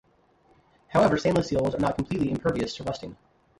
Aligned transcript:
However, 0.87 1.15
stainless 1.19 1.45
steels 1.45 1.75
are 1.75 1.79
not 1.79 1.95
completely 1.95 2.31
impervious 2.31 2.75
to 2.77 2.83
rusting. 2.83 3.15